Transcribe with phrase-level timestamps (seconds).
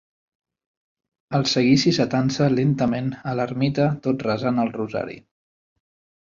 [1.39, 5.21] El seguici s'atansa lentament a l'ermita tot resant el rosari.